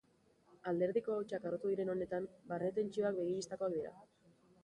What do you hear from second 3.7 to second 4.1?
dira.